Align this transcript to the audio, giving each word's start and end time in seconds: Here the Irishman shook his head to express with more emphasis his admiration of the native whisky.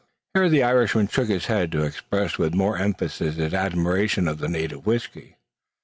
Here 0.33 0.49
the 0.49 0.63
Irishman 0.63 1.09
shook 1.09 1.27
his 1.29 1.45
head 1.45 1.71
to 1.73 1.83
express 1.83 2.39
with 2.39 2.55
more 2.55 2.75
emphasis 2.75 3.35
his 3.35 3.53
admiration 3.53 4.27
of 4.27 4.39
the 4.39 4.47
native 4.47 4.83
whisky. 4.87 5.37